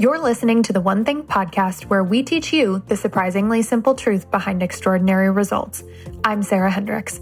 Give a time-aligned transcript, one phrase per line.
[0.00, 4.30] You're listening to the One Thing podcast, where we teach you the surprisingly simple truth
[4.30, 5.84] behind extraordinary results.
[6.24, 7.20] I'm Sarah Hendricks.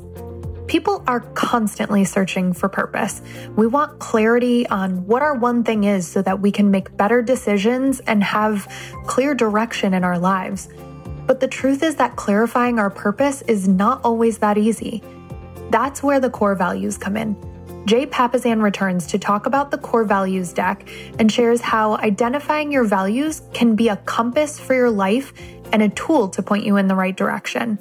[0.69, 3.21] People are constantly searching for purpose.
[3.57, 7.21] We want clarity on what our one thing is so that we can make better
[7.21, 8.73] decisions and have
[9.09, 10.69] clear direction in our lives.
[11.27, 15.03] But the truth is that clarifying our purpose is not always that easy.
[15.71, 17.37] That's where the core values come in.
[17.89, 20.87] Jay Papasan returns to talk about the core values deck
[21.19, 25.33] and shares how identifying your values can be a compass for your life
[25.73, 27.79] and a tool to point you in the right direction.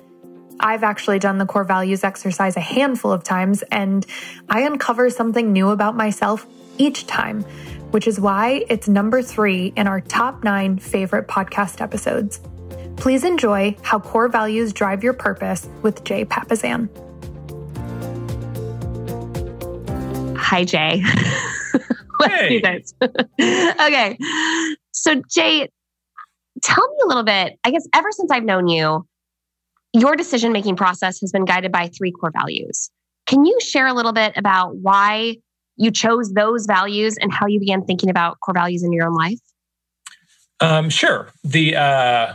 [0.62, 4.06] I've actually done the core values exercise a handful of times, and
[4.48, 6.48] I uncover something new about myself
[6.78, 7.42] each time,
[7.92, 12.40] which is why it's number three in our top nine favorite podcast episodes.
[12.96, 16.88] Please enjoy How Core Values Drive Your Purpose with Jay Papasan.
[20.48, 21.04] Hi, Jay.
[22.20, 22.60] Hey.
[23.40, 24.18] okay.
[24.92, 25.70] So, Jay,
[26.64, 27.60] tell me a little bit.
[27.64, 29.06] I guess ever since I've known you,
[29.94, 32.90] your decision making process has been guided by three core values.
[33.28, 35.36] Can you share a little bit about why
[35.76, 39.14] you chose those values and how you began thinking about core values in your own
[39.14, 39.40] life?
[40.60, 41.30] Um, sure.
[41.44, 42.34] The uh,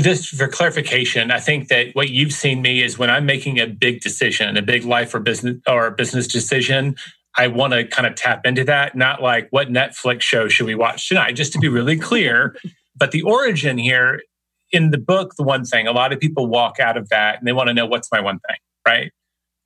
[0.00, 3.66] just for clarification, I think that what you've seen me is when I'm making a
[3.66, 6.96] big decision, a big life or business or business decision,
[7.36, 10.74] I want to kind of tap into that, not like what Netflix show should we
[10.74, 12.56] watch tonight, just to be really clear.
[12.96, 14.22] but the origin here
[14.70, 17.46] in the book, the one thing, a lot of people walk out of that and
[17.46, 19.12] they want to know what's my one thing, right?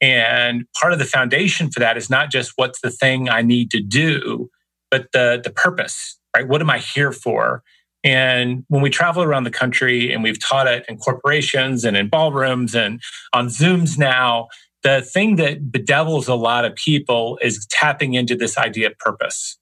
[0.00, 3.70] And part of the foundation for that is not just what's the thing I need
[3.72, 4.48] to do,
[4.90, 6.46] but the the purpose, right?
[6.46, 7.62] What am I here for?
[8.04, 12.08] And when we travel around the country and we've taught it in corporations and in
[12.08, 13.00] ballrooms and
[13.32, 14.48] on Zooms now,
[14.82, 19.58] the thing that bedevils a lot of people is tapping into this idea of purpose.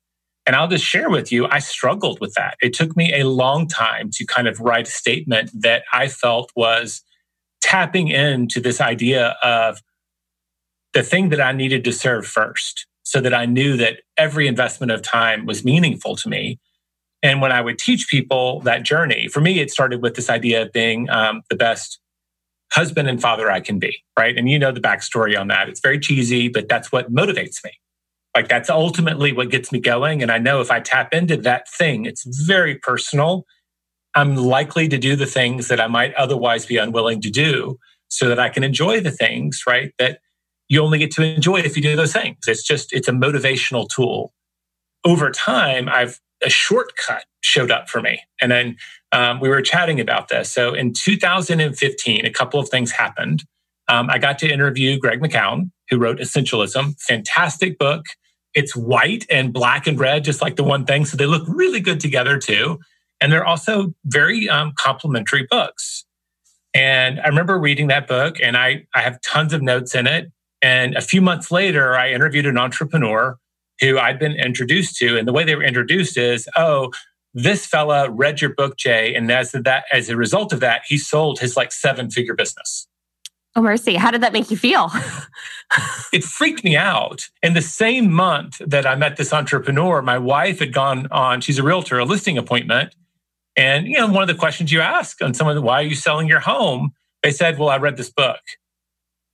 [0.47, 2.57] And I'll just share with you, I struggled with that.
[2.61, 6.53] It took me a long time to kind of write a statement that I felt
[6.55, 7.03] was
[7.61, 9.83] tapping into this idea of
[10.93, 14.93] the thing that I needed to serve first so that I knew that every investment
[14.93, 16.61] of time was meaningful to me.
[17.23, 20.63] And when I would teach people that journey, for me, it started with this idea
[20.63, 21.99] of being um, the best
[22.73, 24.37] husband and father I can be, right?
[24.37, 25.69] And you know the backstory on that.
[25.69, 27.73] It's very cheesy, but that's what motivates me.
[28.35, 30.23] Like that's ultimately what gets me going.
[30.23, 33.47] And I know if I tap into that thing, it's very personal.
[34.15, 37.79] I'm likely to do the things that I might otherwise be unwilling to do
[38.09, 39.93] so that I can enjoy the things, right?
[39.99, 40.21] That
[40.69, 42.39] you only get to enjoy if you do those things.
[42.47, 44.33] It's just, it's a motivational tool.
[45.05, 48.21] Over time, I've a shortcut showed up for me.
[48.41, 48.77] And then
[49.17, 50.53] um, we were chatting about this.
[50.53, 53.45] So in 2015, a couple of things happened.
[53.89, 58.05] Um, I got to interview Greg McKeown, who wrote Essentialism, fantastic book.
[58.53, 61.07] It's white and black and red, just like the one thing.
[61.07, 62.79] So they look really good together too.
[63.19, 66.05] And they're also very um, complementary books.
[66.75, 70.31] And I remember reading that book and I, I have tons of notes in it.
[70.61, 73.39] And a few months later, I interviewed an entrepreneur
[73.81, 75.17] who I'd been introduced to.
[75.17, 76.91] And the way they were introduced is, oh,
[77.37, 80.97] this fella read your book, Jay, and as that as a result of that, he
[80.97, 82.89] sold his like seven figure business.
[83.55, 83.95] Oh, mercy.
[83.97, 84.91] How did that make you feel?
[86.13, 87.29] It freaked me out.
[87.43, 91.59] In the same month that I met this entrepreneur, my wife had gone on, she's
[91.59, 92.95] a realtor, a listing appointment.
[93.57, 96.29] And you know, one of the questions you ask on someone, why are you selling
[96.29, 96.93] your home?
[97.25, 98.39] They said, Well, I read this book.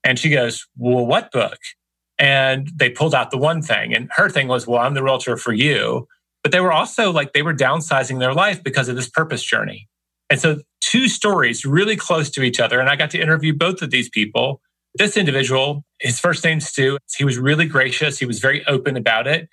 [0.02, 1.58] And she goes, Well, what book?
[2.18, 3.94] And they pulled out the one thing.
[3.94, 6.08] And her thing was, Well, I'm the realtor for you.
[6.42, 9.88] But they were also like, they were downsizing their life because of this purpose journey.
[10.28, 12.80] And so, two stories really close to each other.
[12.80, 14.60] And I got to interview both of these people.
[14.94, 16.98] This individual, his first name's Stu.
[17.16, 18.18] He was really gracious.
[18.18, 19.48] He was very open about it.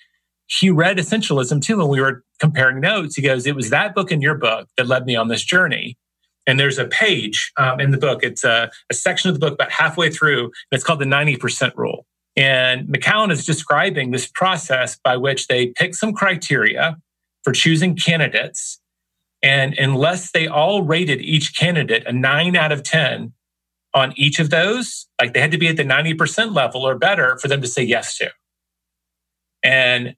[0.47, 1.77] He read Essentialism too.
[1.77, 4.87] When we were comparing notes, he goes, It was that book and your book that
[4.87, 5.97] led me on this journey.
[6.47, 8.23] And there's a page um, in the book.
[8.23, 11.75] It's a, a section of the book about halfway through, and it's called the 90%
[11.75, 12.07] rule.
[12.39, 16.97] And McKeown is describing this process by which they pick some criteria
[17.43, 18.79] for choosing candidates.
[19.43, 23.33] And unless they all rated each candidate a nine out of 10
[23.93, 27.37] on each of those, like they had to be at the 90% level or better
[27.39, 28.29] for them to say yes to.
[29.61, 30.15] And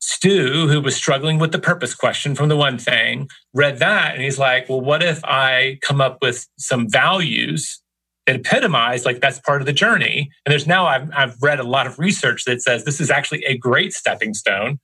[0.00, 4.24] Stu, who was struggling with the purpose question from the one thing, read that and
[4.24, 7.81] he's like, well, what if I come up with some values
[8.26, 10.30] that epitomize like that's part of the journey?
[10.44, 13.44] And there's now, I've, I've read a lot of research that says this is actually
[13.44, 14.78] a great stepping stone.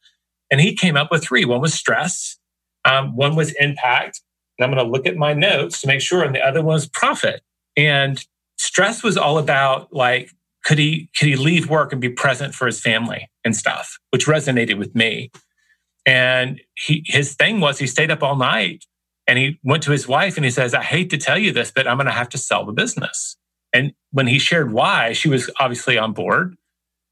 [0.50, 2.38] And he came up with three one was stress,
[2.84, 4.20] um, one was impact.
[4.58, 6.24] And I'm going to look at my notes to make sure.
[6.24, 7.42] And the other one was profit.
[7.76, 8.24] And
[8.56, 10.30] stress was all about like,
[10.64, 14.26] could he could he leave work and be present for his family and stuff, which
[14.26, 15.30] resonated with me.
[16.04, 18.84] And he, his thing was he stayed up all night
[19.28, 21.70] and he went to his wife and he says, I hate to tell you this,
[21.70, 23.36] but I'm going to have to sell the business.
[23.74, 26.56] And when he shared why, she was obviously on board.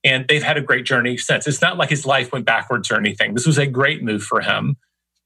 [0.02, 1.46] And they've had a great journey since.
[1.46, 3.34] It's not like his life went backwards or anything.
[3.34, 4.76] This was a great move for him.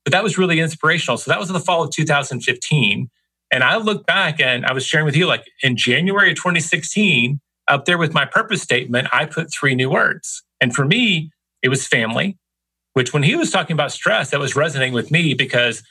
[0.04, 1.16] But that was really inspirational.
[1.16, 3.10] So that was in the fall of 2015.
[3.52, 7.40] And I look back and I was sharing with you, like in January of 2016,
[7.68, 10.42] up there with my purpose statement, I put three new words.
[10.60, 11.30] And for me,
[11.62, 12.38] it was family,
[12.94, 15.82] which when he was talking about stress, that was resonating with me because,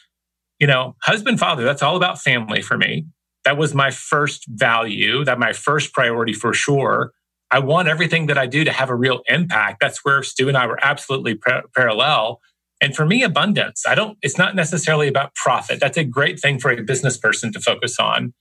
[0.60, 3.06] you know, husband, father, that's all about family for me.
[3.46, 7.14] That was my first value, that my first priority for sure.
[7.52, 9.80] I want everything that I do to have a real impact.
[9.80, 12.42] That's where Stu and I were absolutely par- parallel.
[12.82, 15.80] And for me, abundance, I don't, it's not necessarily about profit.
[15.80, 18.34] That's a great thing for a business person to focus on.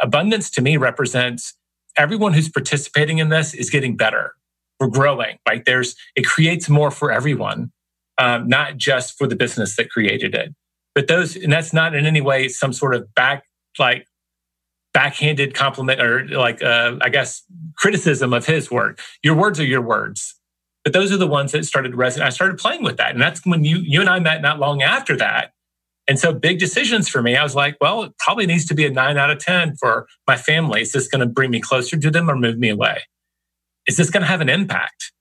[0.00, 1.54] Abundance to me represents
[1.96, 4.32] everyone who's participating in this is getting better.
[4.78, 5.64] We're growing, right?
[5.64, 7.72] There's, it creates more for everyone,
[8.18, 10.54] um, not just for the business that created it.
[10.94, 13.44] But those, and that's not in any way some sort of back,
[13.78, 14.06] like
[14.92, 17.42] backhanded compliment or like, uh, I guess,
[17.76, 19.00] criticism of his work.
[19.22, 20.38] Your words are your words.
[20.84, 22.26] But those are the ones that started resonating.
[22.26, 23.12] I started playing with that.
[23.12, 25.52] And that's when you, you and I met not long after that.
[26.08, 28.84] And so big decisions for me, I was like, well, it probably needs to be
[28.84, 30.82] a nine out of 10 for my family.
[30.82, 33.02] Is this going to bring me closer to them or move me away?
[33.86, 35.12] Is this going to have an impact?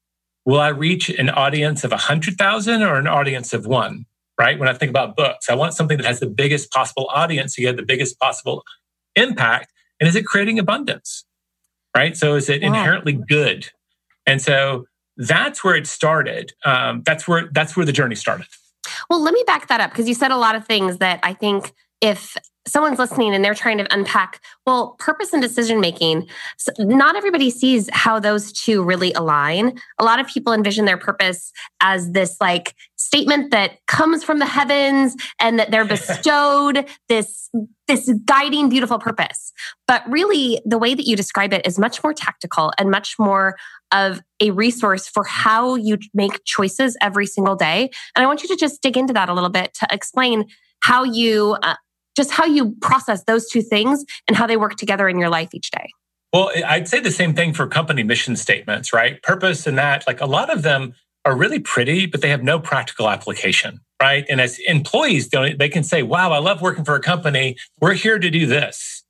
[0.43, 4.05] Will I reach an audience of 100,000 or an audience of one?
[4.41, 4.57] Right.
[4.57, 7.55] When I think about books, I want something that has the biggest possible audience.
[7.55, 8.63] So you have the biggest possible
[9.15, 9.71] impact.
[9.99, 11.25] And is it creating abundance?
[11.95, 12.17] Right.
[12.17, 13.69] So is it inherently good?
[14.25, 14.85] And so
[15.15, 16.53] that's where it started.
[16.65, 18.47] Um, that's where that's where the journey started.
[19.11, 21.33] Well, let me back that up because you said a lot of things that I
[21.33, 21.71] think
[22.01, 22.35] if
[22.67, 26.27] someone's listening and they're trying to unpack, well, purpose and decision making,
[26.57, 29.79] so not everybody sees how those two really align.
[29.99, 34.45] A lot of people envision their purpose as this like statement that comes from the
[34.45, 37.49] heavens and that they're bestowed this
[37.87, 39.51] this guiding beautiful purpose.
[39.85, 43.57] But really the way that you describe it is much more tactical and much more
[43.91, 47.89] of a resource for how you make choices every single day.
[48.15, 50.45] And I want you to just dig into that a little bit to explain
[50.81, 51.75] how you uh,
[52.15, 55.49] just how you process those two things and how they work together in your life
[55.53, 55.89] each day.
[56.33, 59.21] Well, I'd say the same thing for company mission statements, right?
[59.21, 60.93] Purpose and that, like a lot of them
[61.25, 64.25] are really pretty, but they have no practical application, right?
[64.29, 67.57] And as employees, they can say, wow, I love working for a company.
[67.79, 69.03] We're here to do this.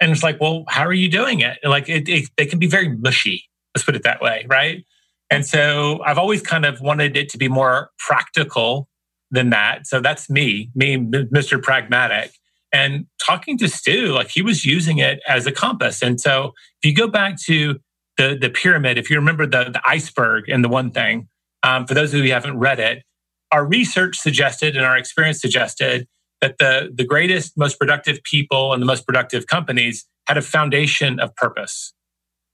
[0.00, 1.58] And it's like, well, how are you doing it?
[1.64, 3.44] like it, it, they can be very mushy.
[3.74, 4.84] Let's put it that way, right?
[5.28, 8.88] And so I've always kind of wanted it to be more practical
[9.30, 9.86] than that.
[9.86, 11.62] So that's me, me, Mr.
[11.62, 12.32] Pragmatic.
[12.72, 16.02] And talking to Stu, like he was using it as a compass.
[16.02, 16.52] And so
[16.82, 17.80] if you go back to
[18.16, 21.28] the, the pyramid, if you remember the, the iceberg and the one thing,
[21.62, 23.02] um, for those of you who haven't read it,
[23.50, 26.06] our research suggested and our experience suggested
[26.40, 31.18] that the, the greatest, most productive people and the most productive companies had a foundation
[31.18, 31.92] of purpose.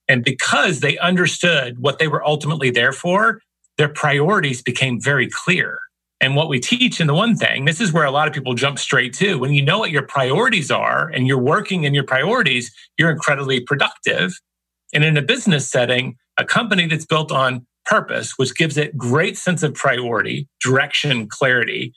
[0.09, 3.41] And because they understood what they were ultimately there for,
[3.77, 5.81] their priorities became very clear.
[6.21, 8.55] And what we teach in the one thing, this is where a lot of people
[8.55, 9.39] jump straight to.
[9.39, 13.61] When you know what your priorities are and you're working in your priorities, you're incredibly
[13.61, 14.41] productive.
[14.95, 19.37] And in a business setting, a company that's built on purpose, which gives it great
[19.37, 21.93] sense of priority, direction, clarity,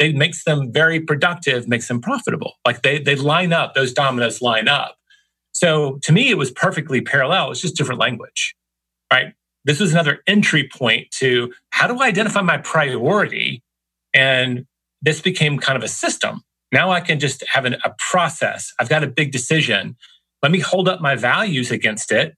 [0.00, 2.54] it makes them very productive, makes them profitable.
[2.66, 4.96] Like they, they line up, those dominoes line up.
[5.52, 7.50] So to me, it was perfectly parallel.
[7.50, 8.54] It's just different language,
[9.12, 9.34] right?
[9.64, 13.62] This was another entry point to how do I identify my priority?
[14.14, 14.66] And
[15.02, 16.42] this became kind of a system.
[16.72, 18.72] Now I can just have an, a process.
[18.78, 19.96] I've got a big decision.
[20.42, 22.34] Let me hold up my values against it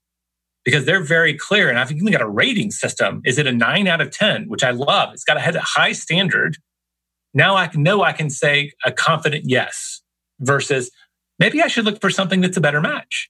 [0.65, 1.69] because they're very clear.
[1.69, 3.21] And I've even got a rating system.
[3.25, 5.13] Is it a nine out of 10, which I love?
[5.13, 6.57] It's got to have a high standard.
[7.33, 10.01] Now I know I can say a confident yes
[10.39, 10.91] versus
[11.39, 13.29] maybe I should look for something that's a better match.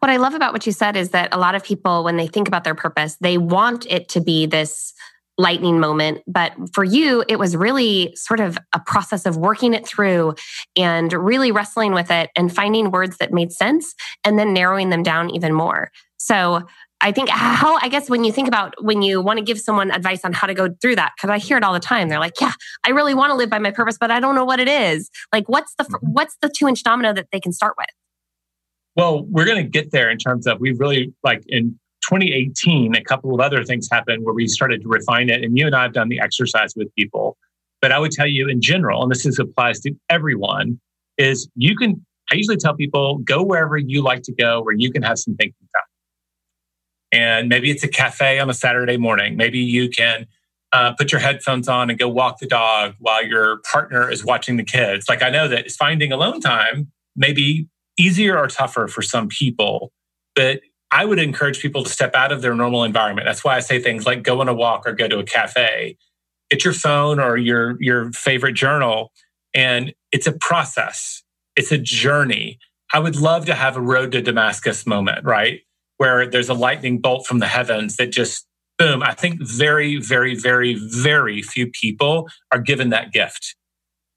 [0.00, 2.26] What I love about what you said is that a lot of people, when they
[2.26, 4.92] think about their purpose, they want it to be this
[5.36, 6.22] lightning moment.
[6.26, 10.34] But for you, it was really sort of a process of working it through
[10.76, 15.02] and really wrestling with it and finding words that made sense and then narrowing them
[15.02, 15.90] down even more.
[16.18, 16.62] So
[17.02, 19.90] I think how, I guess when you think about when you want to give someone
[19.90, 22.10] advice on how to go through that, because I hear it all the time.
[22.10, 22.52] They're like, yeah,
[22.84, 25.10] I really want to live by my purpose, but I don't know what it is.
[25.32, 26.06] Like, what's the, mm-hmm.
[26.12, 27.86] what's the two inch domino that they can start with?
[29.00, 31.70] Well, we're going to get there in terms of we really like in
[32.02, 35.42] 2018, a couple of other things happened where we started to refine it.
[35.42, 37.38] And you and I have done the exercise with people.
[37.80, 40.78] But I would tell you in general, and this is, applies to everyone,
[41.16, 44.92] is you can, I usually tell people go wherever you like to go where you
[44.92, 45.82] can have some thinking time.
[47.10, 49.34] And maybe it's a cafe on a Saturday morning.
[49.34, 50.26] Maybe you can
[50.72, 54.58] uh, put your headphones on and go walk the dog while your partner is watching
[54.58, 55.08] the kids.
[55.08, 57.66] Like I know that it's finding alone time may be
[57.98, 59.92] easier or tougher for some people,
[60.34, 63.26] but I would encourage people to step out of their normal environment.
[63.26, 65.96] That's why I say things like go on a walk or go to a cafe.
[66.50, 69.12] Get your phone or your your favorite journal
[69.54, 71.22] and it's a process.
[71.56, 72.58] It's a journey.
[72.92, 75.60] I would love to have a road to Damascus moment, right?
[76.00, 78.46] where there's a lightning bolt from the heavens that just
[78.78, 79.02] boom.
[79.02, 83.54] I think very, very, very, very few people are given that gift.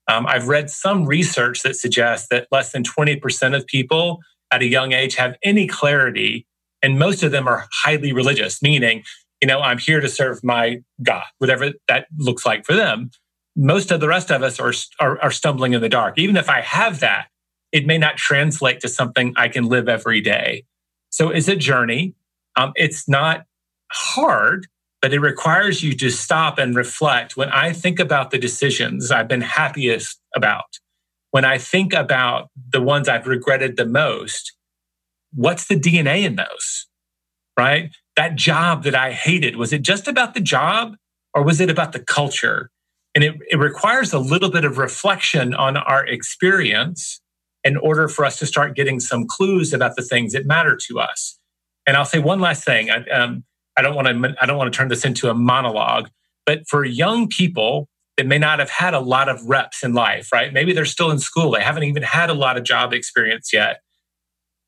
[0.07, 4.19] Um, I've read some research that suggests that less than 20% of people
[4.51, 6.45] at a young age have any clarity,
[6.81, 9.03] and most of them are highly religious, meaning,
[9.41, 13.11] you know, I'm here to serve my God, whatever that looks like for them.
[13.55, 16.17] Most of the rest of us are, are, are stumbling in the dark.
[16.17, 17.27] Even if I have that,
[17.71, 20.65] it may not translate to something I can live every day.
[21.09, 22.15] So it's a journey.
[22.55, 23.45] Um, it's not
[23.91, 24.67] hard,
[25.03, 27.35] but it requires you to stop and reflect.
[27.35, 30.79] When I think about the decisions I've been happiest about,
[31.31, 34.53] when I think about the ones I've regretted the most,
[35.33, 36.87] what's the DNA in those?
[37.59, 37.93] Right?
[38.15, 40.95] That job that I hated, was it just about the job
[41.33, 42.69] or was it about the culture?
[43.13, 47.19] And it, it requires a little bit of reflection on our experience
[47.65, 51.01] in order for us to start getting some clues about the things that matter to
[51.01, 51.37] us.
[51.85, 52.89] And I'll say one last thing.
[52.89, 53.43] I, um,
[53.77, 54.35] I don't want to.
[54.41, 56.09] I don't want to turn this into a monologue.
[56.45, 57.87] But for young people
[58.17, 60.53] that may not have had a lot of reps in life, right?
[60.53, 61.51] Maybe they're still in school.
[61.51, 63.79] They haven't even had a lot of job experience yet.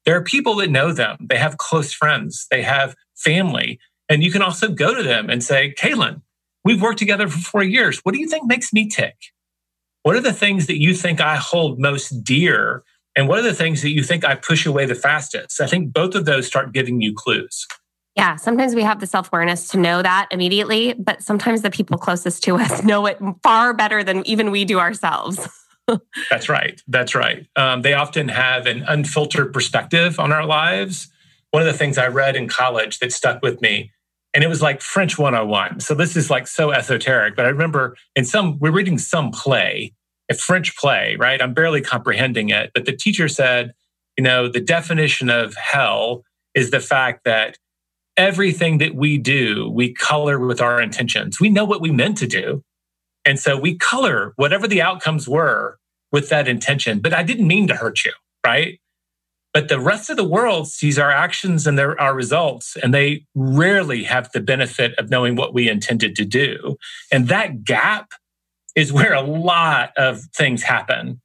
[0.06, 1.18] There are people that know them.
[1.30, 2.48] They have close friends.
[2.50, 3.80] They have family.
[4.10, 6.22] And you can also go to them and say, Kaylin,
[6.64, 8.00] we've worked together for four years.
[8.04, 9.16] What do you think makes me tick?
[10.04, 12.84] What are the things that you think I hold most dear?
[13.16, 15.62] And what are the things that you think I push away the fastest?
[15.62, 17.66] I think both of those start giving you clues.
[18.16, 21.98] Yeah, sometimes we have the self awareness to know that immediately, but sometimes the people
[21.98, 25.48] closest to us know it far better than even we do ourselves.
[26.30, 26.82] That's right.
[26.88, 27.46] That's right.
[27.56, 31.10] Um, they often have an unfiltered perspective on our lives.
[31.52, 33.92] One of the things I read in college that stuck with me,
[34.34, 35.82] and it was like French 101.
[35.82, 39.94] So this is like so esoteric, but I remember in some, we're reading some play
[40.30, 41.42] a French play, right?
[41.42, 42.72] I'm barely comprehending it.
[42.74, 43.74] But the teacher said,
[44.18, 47.58] you know, the definition of hell is the fact that
[48.18, 51.40] everything that we do, we color with our intentions.
[51.40, 52.64] We know what we meant to do.
[53.26, 55.78] And so we color whatever the outcomes were
[56.12, 57.00] with that intention.
[57.00, 58.14] But I didn't mean to hurt you,
[58.46, 58.80] right?
[59.54, 63.26] But the rest of the world sees our actions and their, our results, and they
[63.36, 66.76] rarely have the benefit of knowing what we intended to do.
[67.12, 68.12] And that gap
[68.76, 71.22] is where a lot of things happen.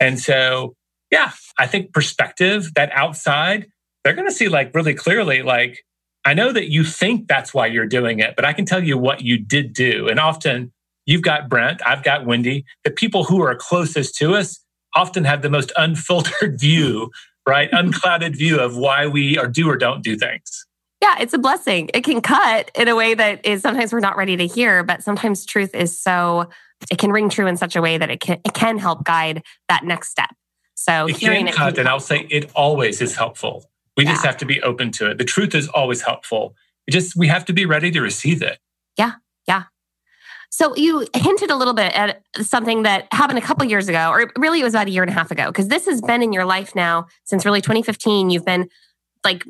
[0.00, 0.74] And so,
[1.12, 3.68] yeah, I think perspective, that outside,
[4.02, 5.84] they're going to see like really clearly, like,
[6.24, 8.98] I know that you think that's why you're doing it, but I can tell you
[8.98, 10.08] what you did do.
[10.08, 10.72] And often
[11.06, 12.64] you've got Brent, I've got Wendy.
[12.84, 14.60] The people who are closest to us
[14.94, 17.10] often have the most unfiltered view,
[17.46, 17.68] right?
[17.72, 20.66] Unclouded view of why we are do or don't do things.
[21.00, 21.90] Yeah, it's a blessing.
[21.94, 25.02] It can cut in a way that is sometimes we're not ready to hear, but
[25.02, 26.50] sometimes truth is so
[26.90, 29.42] it can ring true in such a way that it can it can help guide
[29.68, 30.30] that next step.
[30.74, 33.70] So it hearing can it cut, and I'll say it always is helpful.
[33.98, 34.12] We yeah.
[34.12, 35.18] just have to be open to it.
[35.18, 36.54] The truth is always helpful.
[36.86, 38.60] It just we have to be ready to receive it.
[38.96, 39.14] Yeah,
[39.48, 39.64] yeah.
[40.50, 44.30] So you hinted a little bit at something that happened a couple years ago, or
[44.38, 46.32] really it was about a year and a half ago, because this has been in
[46.32, 48.30] your life now since really 2015.
[48.30, 48.68] You've been
[49.24, 49.44] like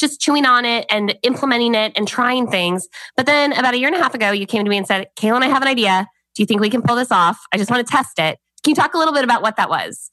[0.00, 2.88] just chewing on it and implementing it and trying things.
[3.18, 5.08] But then about a year and a half ago, you came to me and said,
[5.14, 6.08] Kaylin, I have an idea.
[6.34, 7.38] Do you think we can pull this off?
[7.52, 8.38] I just want to test it.
[8.64, 10.08] Can you talk a little bit about what that was?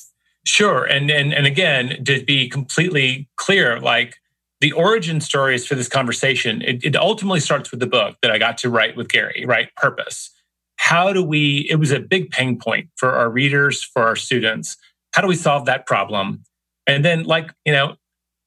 [0.48, 0.86] Sure.
[0.86, 4.16] And and and again, to be completely clear, like
[4.62, 8.38] the origin stories for this conversation, it, it ultimately starts with the book that I
[8.38, 9.68] got to write with Gary, right?
[9.75, 10.30] Purpose.
[10.77, 14.77] How do we, it was a big pain point for our readers, for our students.
[15.13, 16.44] How do we solve that problem?
[16.88, 17.98] And then, like, you know,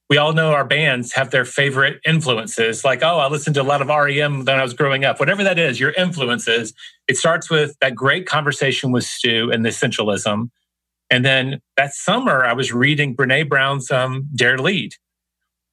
[0.09, 2.83] we all know our bands have their favorite influences.
[2.83, 5.19] Like, oh, I listened to a lot of REM when I was growing up.
[5.19, 6.73] Whatever that is, your influences.
[7.07, 10.49] It starts with that great conversation with Stu and the essentialism.
[11.11, 14.95] And then that summer, I was reading Brene Brown's um, Dare Lead.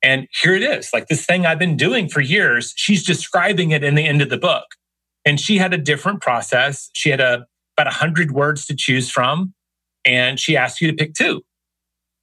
[0.02, 2.74] And here it is, like this thing I've been doing for years.
[2.76, 4.64] She's describing it in the end of the book.
[5.24, 6.90] And she had a different process.
[6.92, 9.54] She had a, about 100 words to choose from.
[10.04, 11.42] And she asked you to pick two.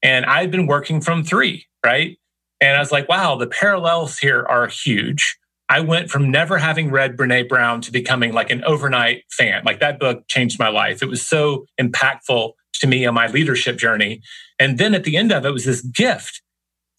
[0.03, 2.17] And I've been working from three right?
[2.59, 5.37] And I was like, wow, the parallels here are huge.
[5.69, 9.63] I went from never having read Brene Brown to becoming like an overnight fan.
[9.65, 11.01] Like that book changed my life.
[11.01, 14.21] It was so impactful to me on my leadership journey.
[14.59, 16.41] And then at the end of it was this gift.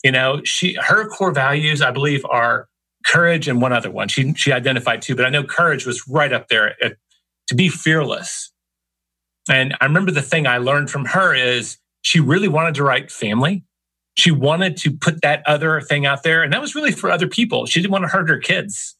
[0.04, 2.68] You know, she her core values, I believe, are
[3.04, 4.08] courage and one other one.
[4.08, 6.96] She she identified two, but I know courage was right up there at,
[7.48, 8.52] to be fearless.
[9.48, 13.10] And I remember the thing I learned from her is she really wanted to write
[13.10, 13.64] family
[14.16, 16.42] she wanted to put that other thing out there.
[16.42, 17.66] And that was really for other people.
[17.66, 18.96] She didn't want to hurt her kids.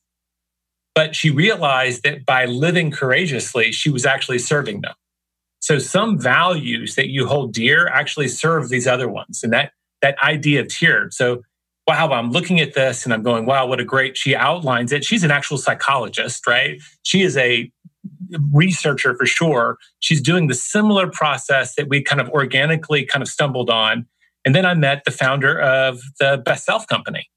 [0.94, 4.94] But she realized that by living courageously, she was actually serving them.
[5.66, 9.42] So some values that you hold dear actually serve these other ones.
[9.42, 11.12] And that that idea of tiered.
[11.12, 11.42] So
[11.88, 15.04] wow, I'm looking at this and I'm going, wow, what a great, she outlines it.
[15.04, 16.80] She's an actual psychologist, right?
[17.02, 17.70] She is a
[18.52, 19.76] researcher for sure.
[19.98, 24.06] She's doing the similar process that we kind of organically kind of stumbled on
[24.46, 27.28] and then I met the founder of the Best Self Company.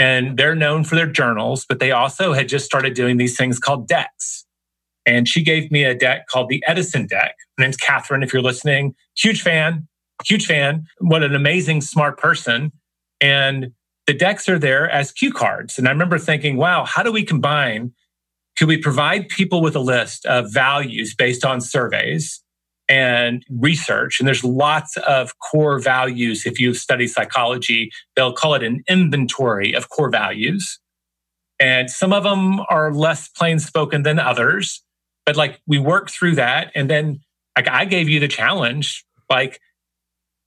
[0.00, 3.60] And they're known for their journals, but they also had just started doing these things
[3.60, 4.46] called decks.
[5.10, 7.34] And she gave me a deck called the Edison deck.
[7.58, 8.94] Name's Cathryn, if you're listening.
[9.16, 9.88] Huge fan,
[10.24, 10.86] huge fan.
[11.00, 12.70] What an amazing, smart person.
[13.20, 13.72] And
[14.06, 15.78] the decks are there as cue cards.
[15.78, 17.92] And I remember thinking, wow, how do we combine?
[18.56, 22.40] Could we provide people with a list of values based on surveys?
[22.88, 24.18] and research.
[24.18, 26.44] And there's lots of core values.
[26.44, 30.80] If you study psychology, they'll call it an inventory of core values.
[31.60, 34.82] And some of them are less plain spoken than others.
[35.30, 36.72] But like we work through that.
[36.74, 37.20] And then
[37.56, 39.60] like I gave you the challenge, like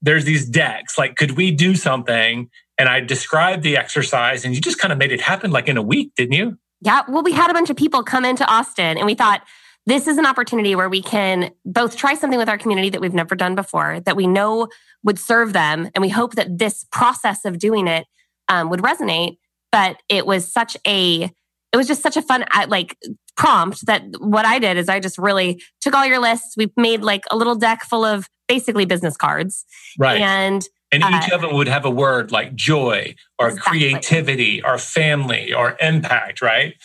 [0.01, 2.49] there's these decks, like could we do something?
[2.77, 5.77] And I described the exercise and you just kind of made it happen like in
[5.77, 6.57] a week, didn't you?
[6.81, 7.03] Yeah.
[7.07, 9.43] Well, we had a bunch of people come into Austin and we thought,
[9.85, 13.13] this is an opportunity where we can both try something with our community that we've
[13.13, 14.67] never done before, that we know
[15.05, 15.89] would serve them.
[15.95, 18.05] And we hope that this process of doing it
[18.49, 19.37] um, would resonate.
[19.71, 21.31] But it was such a,
[21.71, 22.97] it was just such a fun, like,
[23.35, 26.55] prompt that what I did is I just really took all your lists.
[26.57, 29.65] We made like a little deck full of basically business cards.
[29.97, 30.21] Right.
[30.21, 33.79] And and each uh, of them would have a word like joy or exactly.
[33.79, 36.75] creativity or family or impact, right?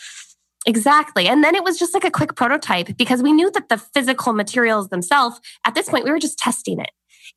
[0.65, 1.27] Exactly.
[1.27, 4.33] And then it was just like a quick prototype because we knew that the physical
[4.33, 6.91] materials themselves, at this point, we were just testing it.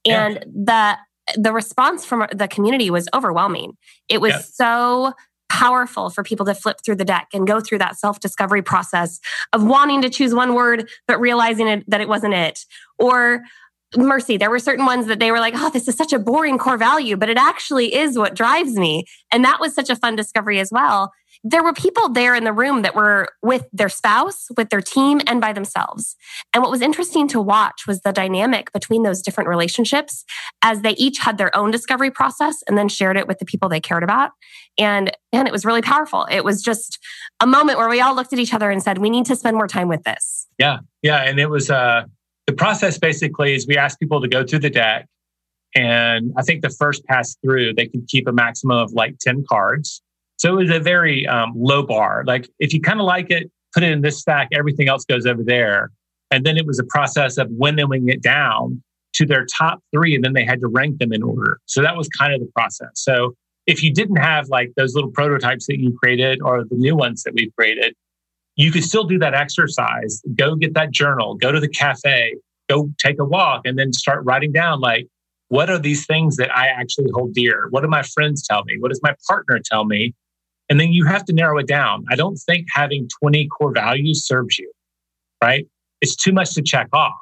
[0.05, 0.97] And yeah.
[1.27, 3.77] the the response from the community was overwhelming.
[4.09, 4.41] It was yeah.
[4.41, 5.13] so
[5.53, 9.21] powerful for people to flip through the deck and go through that self discovery process
[9.53, 12.65] of wanting to choose one word, but realizing it, that it wasn't it.
[12.99, 13.43] Or
[13.95, 16.57] mercy, there were certain ones that they were like, oh, this is such a boring
[16.57, 19.05] core value, but it actually is what drives me.
[19.31, 21.13] And that was such a fun discovery as well
[21.45, 25.21] there were people there in the room that were with their spouse, with their team,
[25.27, 26.17] and by themselves.
[26.55, 30.25] And what was interesting to watch was the dynamic between those different relationships
[30.63, 33.69] as they each had their own discovery process and then shared it with the people
[33.69, 34.31] they cared about.
[34.79, 36.27] And and it was really powerful.
[36.31, 36.99] It was just
[37.41, 39.57] a moment where we all looked at each other and said, "We need to spend
[39.57, 42.05] more time with this." Yeah, yeah, and it was uh,
[42.47, 42.99] the process.
[42.99, 45.07] Basically, is we asked people to go through the deck,
[45.75, 49.45] and I think the first pass through, they could keep a maximum of like ten
[49.49, 50.02] cards
[50.43, 52.25] so it was a very um, low bar.
[52.27, 55.25] Like if you kind of like it, put it in this stack, everything else goes
[55.25, 55.93] over there.
[56.33, 60.25] And then it was a process of winnowing it down to their top three, and
[60.25, 61.61] then they had to rank them in order.
[61.67, 62.91] So that was kind of the process.
[62.95, 63.37] So
[63.69, 67.23] if you didn't have like those little prototypes that you created or the new ones
[67.23, 67.95] that we've created,
[68.57, 70.21] you could still do that exercise.
[70.35, 72.35] Go get that journal, go to the cafe,
[72.69, 75.07] go take a walk, and then start writing down like,
[75.51, 77.69] what are these things that I actually hold dear?
[77.71, 78.79] What do my friends tell me?
[78.81, 80.15] What does my partner tell me?
[80.69, 82.05] And then you have to narrow it down.
[82.11, 84.73] I don't think having 20 core values serves you,
[85.43, 85.67] right?
[86.01, 87.15] It's too much to check off.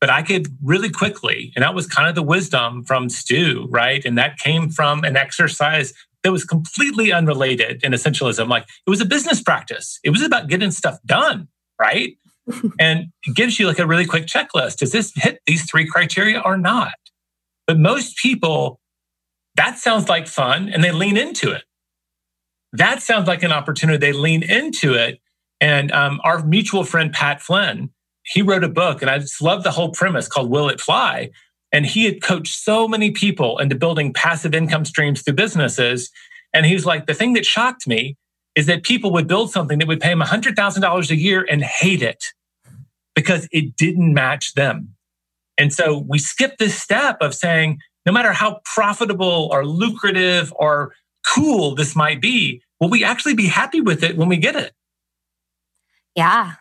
[0.00, 4.04] But I could really quickly, and that was kind of the wisdom from Stu, right?
[4.04, 8.48] And that came from an exercise that was completely unrelated in essentialism.
[8.48, 11.48] Like it was a business practice, it was about getting stuff done,
[11.80, 12.16] right?
[12.80, 14.78] and it gives you like a really quick checklist.
[14.78, 16.94] Does this hit these three criteria or not?
[17.66, 18.80] But most people
[19.56, 20.68] That sounds like fun.
[20.68, 21.64] And they lean into it.
[22.72, 23.98] That sounds like an opportunity.
[23.98, 25.20] They lean into it.
[25.60, 27.90] And um, our mutual friend, Pat Flynn,
[28.24, 31.30] he wrote a book, and I just love the whole premise called Will It Fly?
[31.72, 36.10] And he had coached so many people into building passive income streams through businesses.
[36.54, 38.16] And he was like, the thing that shocked me
[38.54, 42.02] is that people would build something that would pay them $100,000 a year and hate
[42.02, 42.24] it
[43.14, 44.94] because it didn't match them.
[45.58, 50.94] And so we skip this step of saying, no matter how profitable or lucrative or
[51.26, 54.72] cool this might be, will we actually be happy with it when we get it?
[56.14, 56.54] Yeah.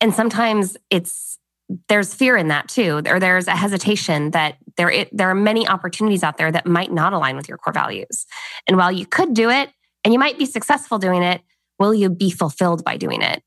[0.00, 1.38] And sometimes it's
[1.88, 6.22] there's fear in that too, or there's a hesitation that there there are many opportunities
[6.22, 8.26] out there that might not align with your core values.
[8.68, 9.70] And while you could do it
[10.04, 11.40] and you might be successful doing it,
[11.78, 13.42] will you be fulfilled by doing it?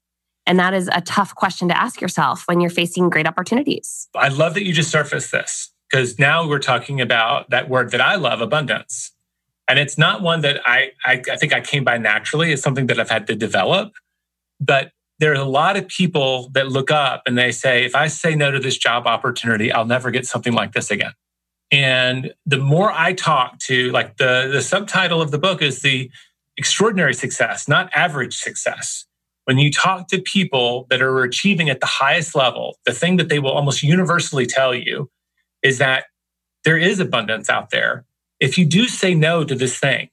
[0.46, 4.08] And that is a tough question to ask yourself when you're facing great opportunities.
[4.16, 8.02] I love that you just surfaced this because now we're talking about that word that
[8.02, 9.12] I love, abundance.
[9.70, 12.54] And it's not one that I, I, I think I came by naturally.
[12.54, 13.94] It's something that I've had to develop.
[14.60, 18.36] But there's a lot of people that look up and they say, if I say
[18.36, 21.12] no to this job opportunity, I'll never get something like this again.
[21.70, 26.10] And the more I talk to, like the, the subtitle of the book is the
[26.56, 29.08] extraordinary success, not average success
[29.48, 33.30] when you talk to people that are achieving at the highest level, the thing that
[33.30, 35.10] they will almost universally tell you
[35.64, 36.04] is that
[36.66, 38.04] there is abundance out there.
[38.40, 40.10] If you do say no to this thing,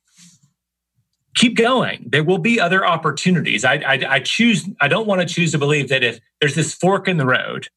[1.35, 2.07] keep going.
[2.11, 3.65] There will be other opportunities.
[3.65, 6.75] I, I, I choose, I don't want to choose to believe that if there's this
[6.75, 7.69] fork in the road,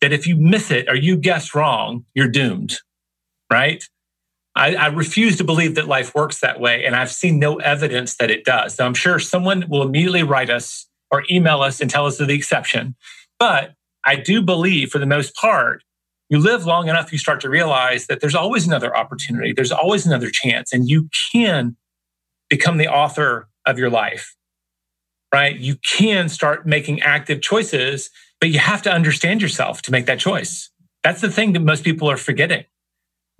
[0.00, 2.78] that if you miss it or you guess wrong, you're doomed,
[3.50, 3.84] right?
[4.56, 6.84] I, I, refuse to believe that life works that way.
[6.84, 8.74] And I've seen no evidence that it does.
[8.74, 12.28] So I'm sure someone will immediately write us or email us and tell us of
[12.28, 12.96] the exception.
[13.38, 15.84] But I do believe, for the most part,
[16.30, 20.06] you live long enough, you start to realize that there's always another opportunity, there's always
[20.06, 21.76] another chance, and you can
[22.48, 24.34] become the author of your life,
[25.34, 25.58] right?
[25.58, 28.08] You can start making active choices,
[28.40, 30.70] but you have to understand yourself to make that choice.
[31.04, 32.64] That's the thing that most people are forgetting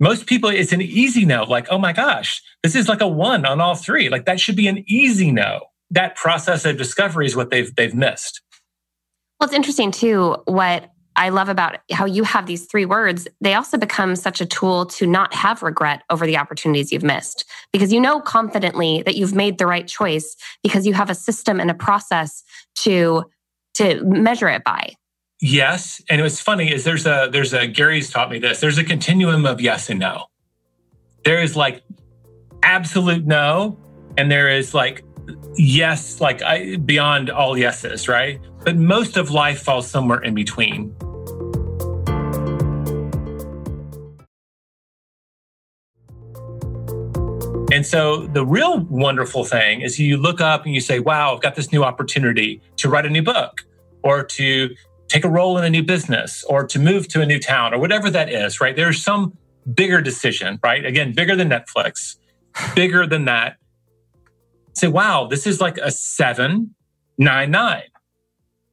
[0.01, 3.45] most people, it's an easy no, like, oh my gosh, this is like a one
[3.45, 4.09] on all three.
[4.09, 5.61] Like that should be an easy no.
[5.91, 8.41] That process of discovery is what they've they've missed.
[9.39, 10.89] Well, it's interesting too, what
[11.21, 14.87] I love about how you have these three words, they also become such a tool
[14.87, 19.35] to not have regret over the opportunities you've missed because you know confidently that you've
[19.35, 22.43] made the right choice because you have a system and a process
[22.79, 23.23] to
[23.75, 24.95] to measure it by.
[25.39, 28.59] Yes, and what's funny is there's a there's a Gary's taught me this.
[28.59, 30.25] There's a continuum of yes and no.
[31.23, 31.83] There is like
[32.63, 33.77] absolute no,
[34.17, 35.03] and there is like
[35.53, 38.41] yes, like I, beyond all yeses, right?
[38.63, 40.95] But most of life falls somewhere in between.
[47.71, 51.41] And so the real wonderful thing is you look up and you say, wow, I've
[51.41, 53.61] got this new opportunity to write a new book
[54.03, 54.75] or to
[55.07, 57.79] take a role in a new business or to move to a new town or
[57.79, 58.75] whatever that is, right?
[58.75, 59.37] There's some
[59.73, 60.85] bigger decision, right?
[60.85, 62.17] Again, bigger than Netflix,
[62.75, 63.55] bigger than that.
[64.73, 66.75] Say, wow, this is like a seven,
[67.17, 67.83] nine, nine.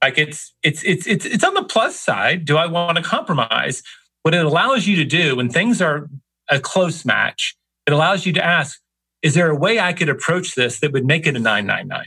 [0.02, 2.44] Like it's it's it's it's it's on the plus side.
[2.44, 3.82] Do I want to compromise?
[4.22, 6.08] What it allows you to do when things are
[6.50, 7.56] a close match,
[7.86, 8.80] it allows you to ask,
[9.22, 12.06] is there a way I could approach this that would make it a 999?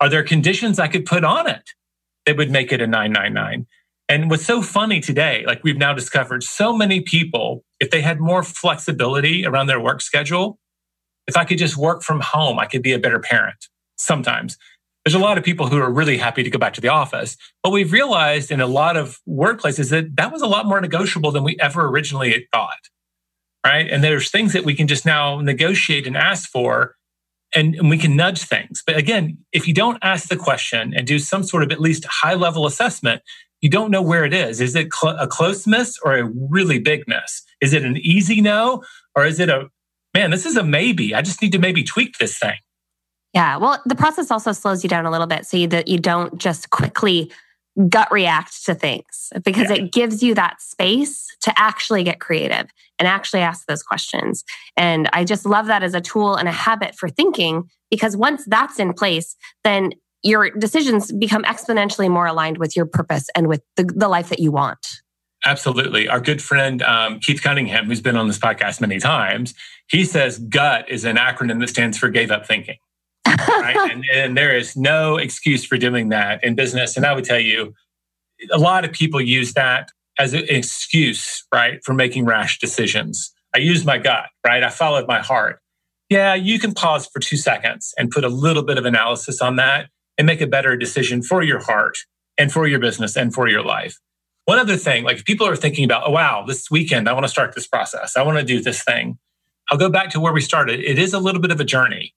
[0.00, 1.70] Are there conditions I could put on it
[2.26, 3.66] that would make it a 999.
[4.08, 8.20] And what's so funny today, like we've now discovered, so many people, if they had
[8.20, 10.58] more flexibility around their work schedule,
[11.26, 14.58] if I could just work from home, I could be a better parent sometimes.
[15.04, 17.36] There's a lot of people who are really happy to go back to the office,
[17.62, 21.32] but we've realized in a lot of workplaces that that was a lot more negotiable
[21.32, 22.78] than we ever originally thought.
[23.64, 23.88] Right.
[23.88, 26.96] And there's things that we can just now negotiate and ask for
[27.54, 28.82] and, and we can nudge things.
[28.84, 32.04] But again, if you don't ask the question and do some sort of at least
[32.06, 33.22] high level assessment,
[33.60, 34.60] you don't know where it is.
[34.60, 37.42] Is it cl- a close miss or a really big miss?
[37.60, 38.82] Is it an easy no
[39.14, 39.68] or is it a
[40.14, 41.14] man, this is a maybe.
[41.14, 42.56] I just need to maybe tweak this thing.
[43.32, 43.56] Yeah.
[43.56, 46.36] Well, the process also slows you down a little bit so you, that you don't
[46.38, 47.32] just quickly
[47.88, 49.76] gut react to things because yeah.
[49.76, 52.66] it gives you that space to actually get creative
[52.98, 54.44] and actually ask those questions.
[54.76, 58.44] And I just love that as a tool and a habit for thinking because once
[58.46, 63.62] that's in place, then your decisions become exponentially more aligned with your purpose and with
[63.76, 65.02] the, the life that you want.
[65.44, 66.08] Absolutely.
[66.08, 69.54] Our good friend um, Keith Cunningham, who's been on this podcast many times,
[69.88, 72.76] he says GUT is an acronym that stands for gave up thinking
[73.48, 73.76] right?
[73.90, 76.96] and, and there is no excuse for doing that in business.
[76.96, 77.74] And I would tell you,
[78.50, 83.32] a lot of people use that as an excuse, right, for making rash decisions.
[83.54, 84.62] I used my gut, right?
[84.62, 85.60] I followed my heart.
[86.08, 89.56] Yeah, you can pause for two seconds and put a little bit of analysis on
[89.56, 91.96] that and make a better decision for your heart
[92.36, 93.98] and for your business and for your life.
[94.44, 97.24] One other thing, like if people are thinking about, oh, wow, this weekend, I want
[97.24, 98.16] to start this process.
[98.16, 99.18] I want to do this thing.
[99.70, 100.80] I'll go back to where we started.
[100.80, 102.14] It is a little bit of a journey.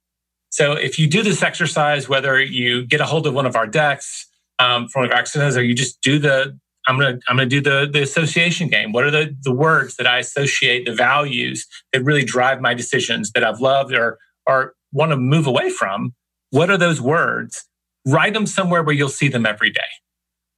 [0.55, 3.67] So if you do this exercise, whether you get a hold of one of our
[3.67, 4.25] decks
[4.57, 7.45] um, from one of our exercises, or you just do the, I'm gonna I'm gonna
[7.45, 8.93] do the the association game.
[8.93, 13.33] What are the the words that I associate, the values that really drive my decisions
[13.33, 16.13] that I've loved or or want to move away from?
[16.51, 17.67] What are those words?
[18.07, 19.81] Write them somewhere where you'll see them every day.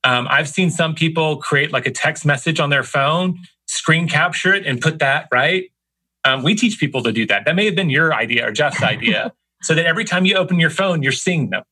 [0.04, 4.54] Um, I've seen some people create like a text message on their phone, screen capture
[4.54, 5.72] it, and put that right.
[6.24, 7.46] Um, we teach people to do that.
[7.46, 10.60] That may have been your idea or Jeff's idea, so that every time you open
[10.60, 11.64] your phone, you're seeing them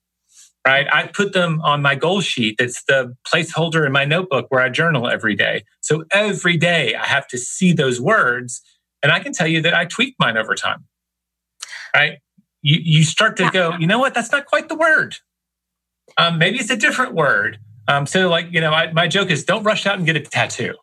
[0.65, 0.87] right?
[0.91, 2.55] I put them on my goal sheet.
[2.57, 5.63] That's the placeholder in my notebook where I journal every day.
[5.81, 8.61] So every day I have to see those words.
[9.03, 10.85] And I can tell you that I tweak mine over time,
[11.95, 12.17] right?
[12.63, 14.15] You, you start to go, you know what?
[14.15, 15.17] That's not quite the word.
[16.17, 17.59] Um, maybe it's a different word.
[17.87, 20.19] Um, so, like, you know, I, my joke is don't rush out and get a
[20.19, 20.73] tattoo.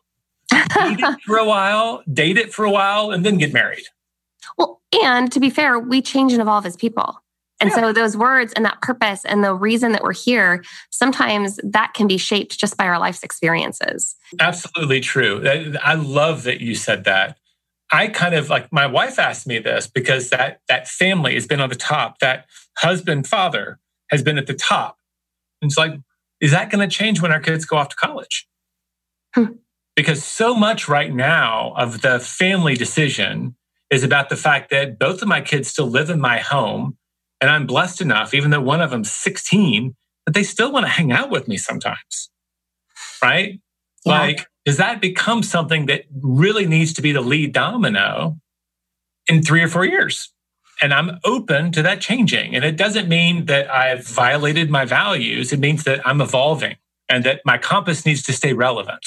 [0.49, 3.83] Date it for a while, date it for a while, and then get married.
[4.57, 7.23] Well, and to be fair, we change and evolve as people.
[7.59, 7.77] And yeah.
[7.77, 12.07] so those words and that purpose and the reason that we're here, sometimes that can
[12.07, 14.15] be shaped just by our life's experiences.
[14.39, 15.41] Absolutely true.
[15.81, 17.37] I love that you said that.
[17.89, 21.61] I kind of like my wife asked me this because that that family has been
[21.61, 22.19] on the top.
[22.19, 24.97] That husband father has been at the top.
[25.61, 25.93] And it's like,
[26.41, 28.47] is that going to change when our kids go off to college?
[29.35, 29.53] Hmm.
[29.95, 33.55] Because so much right now of the family decision
[33.93, 36.97] is about the fact that both of my kids still live in my home
[37.39, 40.89] and I'm blessed enough, even though one of them's 16, that they still want to
[40.89, 42.31] hang out with me sometimes.
[43.21, 43.59] Right?
[44.05, 44.19] Yeah.
[44.19, 48.37] Like, does that become something that really needs to be the lead domino
[49.27, 50.31] in three or four years?
[50.81, 52.55] And I'm open to that changing.
[52.55, 55.53] And it doesn't mean that I've violated my values.
[55.53, 56.77] It means that I'm evolving
[57.09, 59.05] and that my compass needs to stay relevant.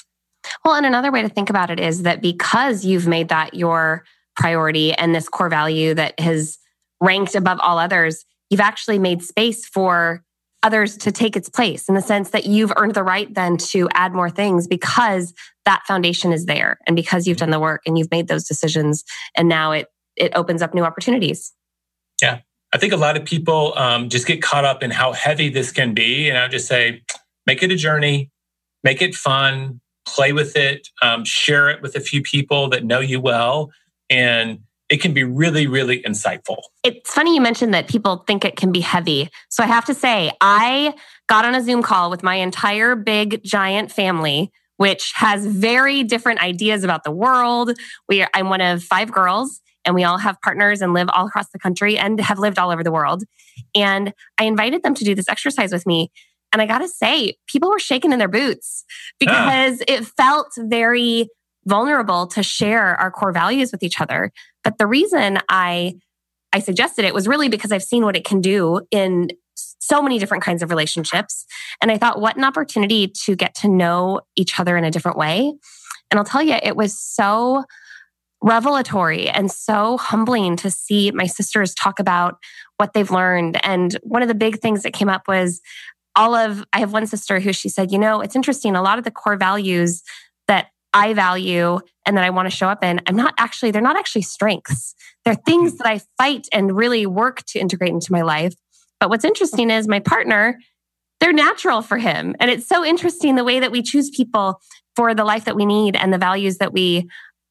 [0.65, 4.05] Well, and another way to think about it is that because you've made that your
[4.37, 6.59] priority and this core value that has
[7.01, 10.23] ranked above all others, you've actually made space for
[10.63, 13.89] others to take its place in the sense that you've earned the right then to
[13.95, 15.33] add more things because
[15.65, 19.05] that foundation is there and because you've done the work and you've made those decisions
[19.37, 21.53] and now it it opens up new opportunities.
[22.23, 22.41] Yeah.
[22.73, 25.71] I think a lot of people um, just get caught up in how heavy this
[25.71, 27.03] can be and i would just say
[27.47, 28.31] make it a journey
[28.83, 33.01] make it fun play with it um, share it with a few people that know
[33.01, 33.71] you well
[34.11, 36.59] and it can be really, really insightful.
[36.85, 39.29] It's funny you mentioned that people think it can be heavy.
[39.49, 40.95] So I have to say, I
[41.29, 46.41] got on a Zoom call with my entire big, giant family, which has very different
[46.41, 47.73] ideas about the world.
[48.09, 51.27] We are, I'm one of five girls, and we all have partners and live all
[51.27, 53.25] across the country and have lived all over the world.
[53.75, 56.13] And I invited them to do this exercise with me.
[56.53, 58.93] And I got to say, people were shaking in their boots ah.
[59.19, 61.29] because it felt very
[61.67, 64.33] vulnerable to share our core values with each other.
[64.65, 65.95] But the reason I
[66.53, 69.29] I suggested it was really because I've seen what it can do in
[69.79, 71.45] so many different kinds of relationships.
[71.83, 75.19] And I thought, what an opportunity to get to know each other in a different
[75.19, 75.53] way.
[76.11, 77.65] And I'll tell you, it was so
[78.43, 82.37] revelatory and so humbling to see my sisters talk about
[82.77, 83.59] what they've learned.
[83.65, 85.61] And one of the big things that came up was
[86.15, 88.77] all of, I have one sister who she said, you know, it's interesting.
[88.77, 90.03] A lot of the core values
[90.97, 93.99] I value and that I want to show up in, I'm not actually, they're not
[93.99, 94.95] actually strengths.
[95.27, 98.55] They're things that I fight and really work to integrate into my life.
[98.99, 100.59] But what's interesting is my partner,
[101.21, 102.35] they're natural for him.
[102.41, 104.59] And it's so interesting the way that we choose people
[104.95, 107.07] for the life that we need and the values that we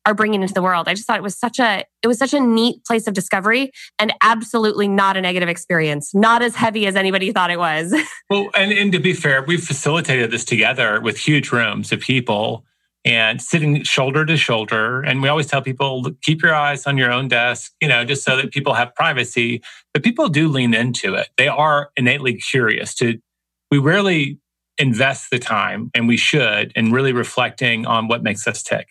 [0.08, 0.88] are bringing into the world.
[0.88, 3.72] I just thought it was such a it was such a neat place of discovery
[4.00, 6.16] and absolutely not a negative experience.
[6.16, 7.94] Not as heavy as anybody thought it was.
[8.30, 12.66] well, and, and to be fair, we've facilitated this together with huge rooms of people
[13.06, 15.02] and sitting shoulder to shoulder.
[15.02, 18.24] And we always tell people keep your eyes on your own desk, you know, just
[18.24, 19.62] so that people have privacy.
[19.94, 21.30] But people do lean into it.
[21.38, 23.20] They are innately curious to,
[23.70, 24.40] we rarely
[24.78, 28.88] invest the time, and we should, in really reflecting on what makes us tick.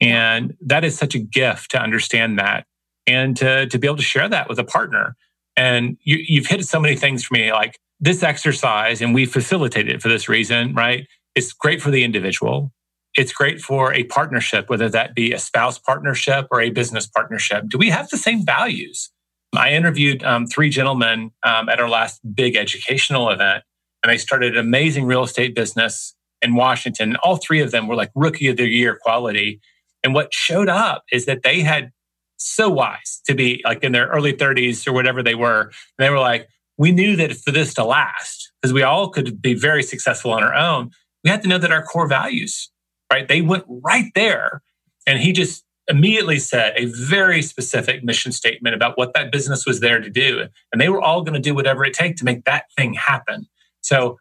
[0.00, 2.66] And that is such a gift to understand that
[3.06, 5.14] and to, to be able to share that with a partner.
[5.56, 9.88] And you, you've hit so many things for me, like this exercise, and we facilitate
[9.88, 11.06] it for this reason, right?
[11.34, 12.72] It's great for the individual
[13.16, 17.64] it's great for a partnership, whether that be a spouse partnership or a business partnership.
[17.68, 19.10] Do we have the same values?
[19.54, 23.64] I interviewed um, three gentlemen um, at our last big educational event,
[24.02, 27.16] and they started an amazing real estate business in Washington.
[27.16, 29.60] All three of them were like rookie of the year quality.
[30.04, 31.90] And what showed up is that they had
[32.36, 35.62] so wise to be like in their early 30s or whatever they were.
[35.98, 36.48] And they were like,
[36.78, 40.42] we knew that for this to last, because we all could be very successful on
[40.42, 40.90] our own,
[41.24, 42.70] we had to know that our core values,
[43.12, 43.26] right?
[43.28, 44.62] They went right there.
[45.06, 49.80] And he just immediately said a very specific mission statement about what that business was
[49.80, 50.46] there to do.
[50.72, 53.46] And they were all going to do whatever it takes to make that thing happen.
[53.82, 54.18] So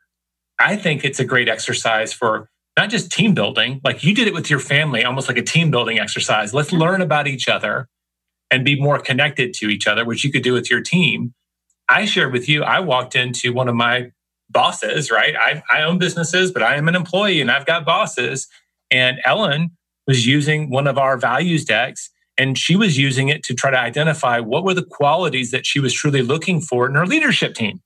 [0.60, 4.34] I think it's a great exercise for not just team building, like you did it
[4.34, 6.54] with your family, almost like a team building exercise.
[6.54, 7.88] Let's learn about each other
[8.52, 11.34] and be more connected to each other, which you could do with your team.
[11.90, 14.12] I shared with you, I walked into one of my
[14.50, 15.36] bosses, right?
[15.36, 18.48] I, I own businesses, but I am an employee and I've got bosses.
[18.92, 19.72] And Ellen
[20.08, 23.80] was using one of our values decks and she was using it to try to
[23.80, 27.80] identify what were the qualities that she was truly looking for in her leadership team.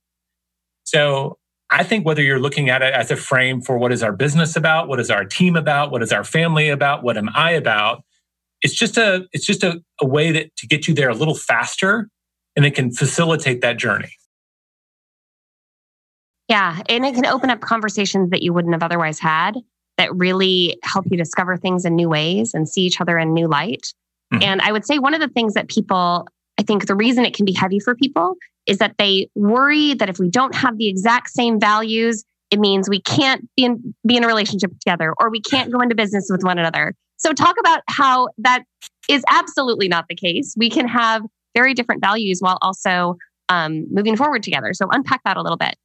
[0.84, 1.38] So
[1.70, 4.56] I think whether you're looking at it as a frame for what is our business
[4.56, 8.04] about, what is our team about, what is our family about, what am I about,
[8.62, 11.36] it's just a it's just a, a way that to get you there a little
[11.36, 12.10] faster
[12.56, 14.12] and it can facilitate that journey.
[16.50, 19.56] Yeah, and it can open up conversations that you wouldn't have otherwise had
[20.00, 23.48] that really help you discover things in new ways and see each other in new
[23.48, 23.94] light.
[24.34, 24.44] Mm-hmm.
[24.44, 26.26] And I would say one of the things that people,
[26.58, 28.36] I think the reason it can be heavy for people
[28.66, 32.90] is that they worry that if we don't have the exact same values, it means
[32.90, 36.30] we can't be in, be in a relationship together or we can't go into business
[36.32, 36.96] with one another.
[37.18, 38.64] So, talk about how that
[39.10, 40.56] is absolutely not the case.
[40.58, 43.18] We can have very different values while also
[43.50, 44.74] um, moving forward together.
[44.74, 45.76] So, unpack that a little bit.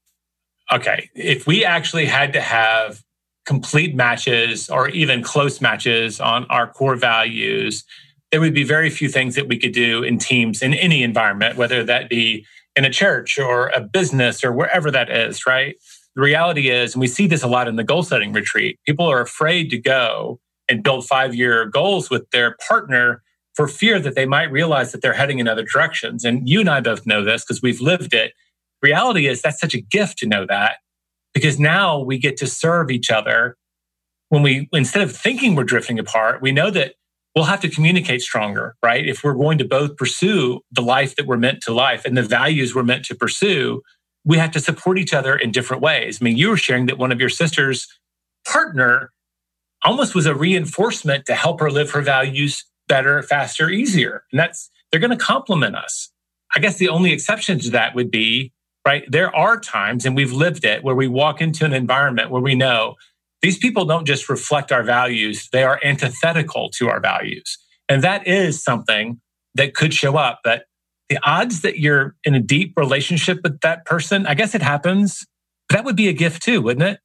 [0.73, 1.11] Okay.
[1.17, 3.03] If we actually had to have
[3.45, 7.85] complete matches or even close matches on our core values,
[8.31, 11.57] there would be very few things that we could do in teams in any environment,
[11.57, 15.77] whether that be in a church or a business or wherever that is, right?
[16.17, 19.07] The reality is, and we see this a lot in the goal setting retreat, people
[19.11, 23.23] are afraid to go and build five year goals with their partner
[23.55, 26.25] for fear that they might realize that they're heading in other directions.
[26.25, 28.33] And you and I both know this because we've lived it.
[28.83, 30.79] Reality is that's such a gift to know that
[31.35, 33.57] because now we get to serve each other
[34.31, 36.95] when we, instead of thinking we're drifting apart, we know that
[37.35, 39.07] we'll have to communicate stronger, right?
[39.07, 42.23] If we're going to both pursue the life that we're meant to life and the
[42.23, 43.83] values we're meant to pursue,
[44.25, 46.19] we have to support each other in different ways.
[46.21, 47.87] I mean, you were sharing that one of your sister's
[48.47, 49.13] partner
[49.85, 54.25] almost was a reinforcement to help her live her values better, faster, easier.
[54.33, 56.11] And that's, they're going to complement us.
[56.57, 58.53] I guess the only exception to that would be,
[58.87, 59.05] right?
[59.09, 62.55] There are times, and we've lived it, where we walk into an environment where we
[62.55, 62.95] know
[63.43, 67.59] these people don't just reflect our values, they are antithetical to our values.
[67.89, 69.21] And that is something
[69.55, 70.41] that could show up.
[70.43, 70.65] But
[71.09, 75.27] the odds that you're in a deep relationship with that person, I guess it happens.
[75.71, 77.01] That would be a gift too, wouldn't it?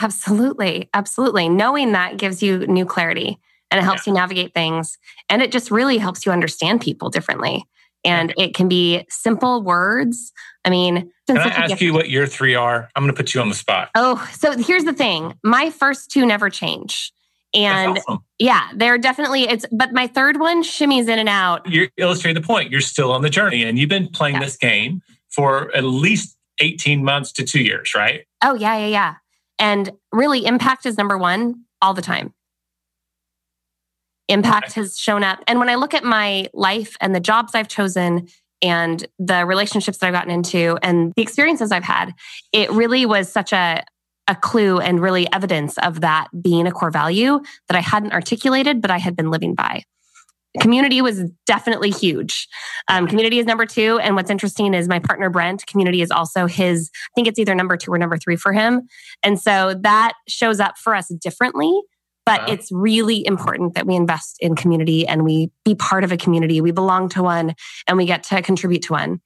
[0.00, 0.90] Absolutely.
[0.92, 1.48] Absolutely.
[1.48, 3.38] Knowing that gives you new clarity
[3.70, 4.12] and it helps yeah.
[4.12, 4.98] you navigate things.
[5.30, 7.64] And it just really helps you understand people differently.
[8.04, 10.32] And it can be simple words.
[10.64, 12.88] I mean, can I ask you what your three are?
[12.94, 13.90] I'm going to put you on the spot.
[13.94, 17.12] Oh, so here's the thing my first two never change.
[17.54, 18.24] And awesome.
[18.38, 21.68] yeah, they're definitely it's but my third one shimmies in and out.
[21.68, 22.70] You illustrate the point.
[22.70, 24.44] You're still on the journey and you've been playing yeah.
[24.44, 28.26] this game for at least 18 months to 2 years, right?
[28.42, 29.14] Oh, yeah, yeah, yeah.
[29.58, 32.34] And really impact is number 1 all the time.
[34.32, 35.40] Impact has shown up.
[35.46, 38.28] And when I look at my life and the jobs I've chosen
[38.62, 42.12] and the relationships that I've gotten into and the experiences I've had,
[42.52, 43.84] it really was such a
[44.28, 48.80] a clue and really evidence of that being a core value that I hadn't articulated,
[48.80, 49.82] but I had been living by.
[50.60, 52.46] Community was definitely huge.
[52.88, 53.98] Um, community is number two.
[54.02, 57.54] And what's interesting is my partner, Brent, community is also his, I think it's either
[57.54, 58.82] number two or number three for him.
[59.22, 61.72] And so that shows up for us differently.
[62.24, 62.52] But uh-huh.
[62.52, 66.60] it's really important that we invest in community and we be part of a community.
[66.60, 67.54] We belong to one
[67.88, 69.20] and we get to contribute to one.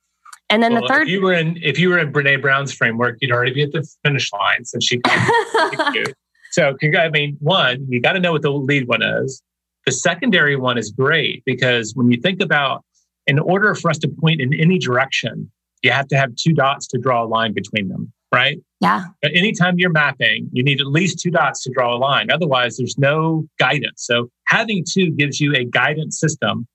[0.49, 2.73] And then well, the third, if you were in if you were in Brene Brown's
[2.73, 5.01] framework, you'd already be at the finish line since she.
[6.53, 9.43] so, I mean, one, you got to know what the lead one is.
[9.87, 12.85] The secondary one is great because when you think about,
[13.27, 15.51] in order for us to point in any direction,
[15.83, 18.59] you have to have two dots to draw a line between them, right?
[18.81, 19.05] Yeah.
[19.23, 22.31] But anytime you're mapping, you need at least two dots to draw a line.
[22.31, 24.05] Otherwise, there's no guidance.
[24.05, 26.67] So having two gives you a guidance system.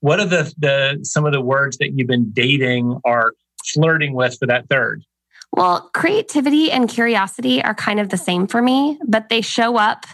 [0.00, 3.32] What are the, the some of the words that you've been dating or
[3.74, 5.02] flirting with for that third?
[5.52, 10.06] Well, creativity and curiosity are kind of the same for me, but they show up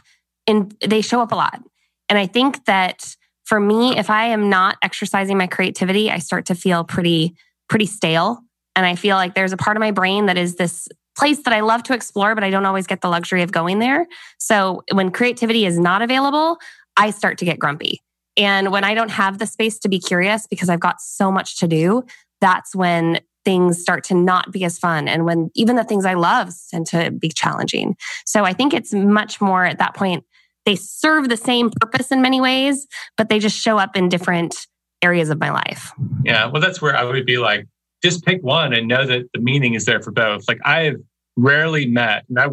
[0.47, 1.61] in they show up a lot.
[2.09, 6.47] And I think that for me, if I am not exercising my creativity, I start
[6.47, 7.34] to feel pretty
[7.68, 8.40] pretty stale.
[8.77, 11.55] And I feel like there's a part of my brain that is this place that
[11.55, 14.07] I love to explore, but I don't always get the luxury of going there.
[14.39, 16.59] So when creativity is not available,
[16.97, 18.03] I start to get grumpy.
[18.37, 21.59] And when I don't have the space to be curious because I've got so much
[21.61, 22.03] to do,
[22.41, 25.07] that's when things start to not be as fun.
[25.07, 27.97] And when even the things I love tend to be challenging.
[28.27, 30.25] So I think it's much more at that point,
[30.64, 34.66] they serve the same purpose in many ways, but they just show up in different
[35.03, 35.93] areas of my life.
[36.25, 36.47] Yeah.
[36.47, 37.66] Well, that's where I would be like,
[38.05, 40.44] just pick one and know that the meaning is there for both.
[40.46, 41.00] Like I've
[41.36, 42.48] rarely met, and I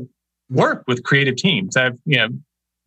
[0.49, 1.75] work with creative teams.
[1.75, 2.29] I've, you know,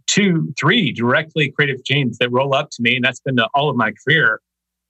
[0.07, 3.77] two, three directly creative teams that roll up to me, and that's been all of
[3.77, 4.41] my career.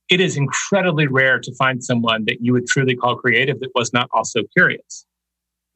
[0.09, 3.93] It is incredibly rare to find someone that you would truly call creative that was
[3.93, 5.05] not also curious.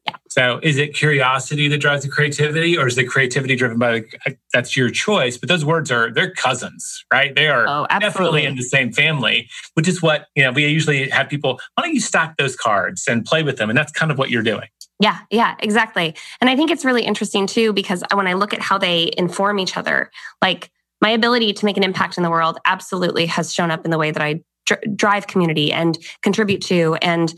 [0.05, 0.15] Yeah.
[0.29, 4.37] So, is it curiosity that drives the creativity, or is the creativity driven by the,
[4.53, 5.37] that's your choice?
[5.37, 7.35] But those words are they're cousins, right?
[7.35, 10.51] They are oh, definitely in the same family, which is what you know.
[10.51, 11.59] We usually have people.
[11.75, 13.69] Why don't you stack those cards and play with them?
[13.69, 14.67] And that's kind of what you're doing.
[15.01, 16.15] Yeah, yeah, exactly.
[16.41, 19.59] And I think it's really interesting too, because when I look at how they inform
[19.59, 20.71] each other, like
[21.01, 23.97] my ability to make an impact in the world absolutely has shown up in the
[23.97, 27.33] way that I dr- drive community and contribute to and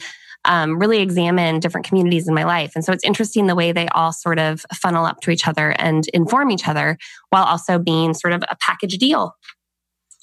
[0.45, 2.71] um, really examine different communities in my life.
[2.75, 5.71] And so it's interesting the way they all sort of funnel up to each other
[5.71, 6.97] and inform each other
[7.29, 9.35] while also being sort of a package deal.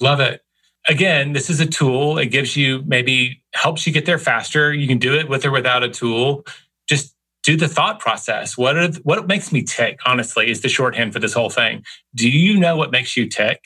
[0.01, 0.41] Love it.
[0.87, 2.17] Again, this is a tool.
[2.17, 4.73] It gives you maybe helps you get there faster.
[4.73, 6.45] You can do it with or without a tool.
[6.87, 8.57] Just do the thought process.
[8.57, 9.99] What are what makes me tick?
[10.05, 11.83] Honestly, is the shorthand for this whole thing.
[12.15, 13.61] Do you know what makes you tick?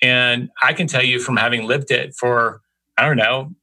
[0.00, 2.60] And I can tell you from having lived it for
[2.96, 3.54] I don't know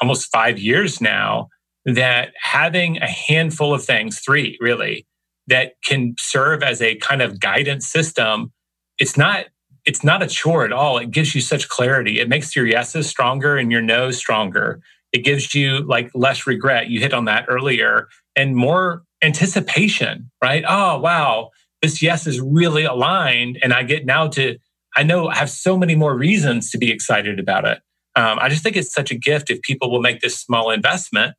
[0.00, 1.48] almost five years now
[1.84, 5.06] that having a handful of things, three really,
[5.46, 8.52] that can serve as a kind of guidance system.
[8.98, 9.46] It's not
[9.84, 10.96] it's not a chore at all.
[10.96, 12.18] It gives you such clarity.
[12.18, 14.80] It makes your yeses stronger and your no's stronger.
[15.12, 16.88] It gives you like less regret.
[16.88, 20.64] You hit on that earlier and more anticipation, right?
[20.66, 21.50] Oh, wow,
[21.82, 23.58] this yes is really aligned.
[23.62, 24.58] And I get now to,
[24.96, 27.80] I know I have so many more reasons to be excited about it.
[28.16, 31.34] Um, I just think it's such a gift if people will make this small investment,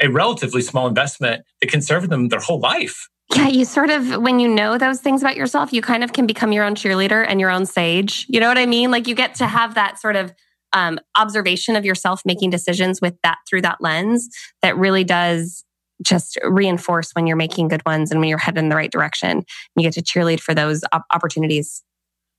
[0.00, 3.08] a relatively small investment that can serve them their whole life.
[3.34, 6.26] Yeah, you sort of, when you know those things about yourself, you kind of can
[6.26, 8.26] become your own cheerleader and your own sage.
[8.28, 8.90] You know what I mean?
[8.90, 10.32] Like you get to have that sort of
[10.72, 14.28] um, observation of yourself making decisions with that through that lens
[14.62, 15.64] that really does
[16.02, 19.44] just reinforce when you're making good ones and when you're headed in the right direction.
[19.76, 21.82] You get to cheerlead for those op- opportunities.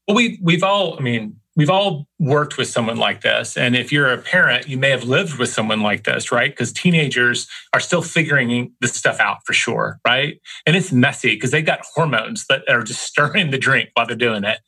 [0.07, 3.91] Well, we we've all, I mean, we've all worked with someone like this, and if
[3.91, 6.51] you're a parent, you may have lived with someone like this, right?
[6.51, 10.39] Because teenagers are still figuring this stuff out for sure, right?
[10.65, 14.15] And it's messy because they got hormones that are just stirring the drink while they're
[14.15, 14.59] doing it.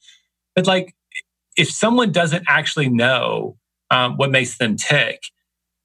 [0.55, 0.93] But like,
[1.57, 3.57] if someone doesn't actually know
[3.91, 5.21] um, what makes them tick,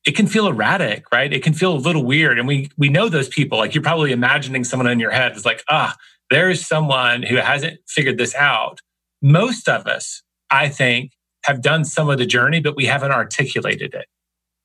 [0.07, 1.33] it can feel erratic, right?
[1.33, 2.39] It can feel a little weird.
[2.39, 3.59] And we we know those people.
[3.59, 5.95] Like you're probably imagining someone in your head is like, ah,
[6.31, 8.81] there's someone who hasn't figured this out.
[9.21, 11.13] Most of us, I think,
[11.45, 14.07] have done some of the journey, but we haven't articulated it.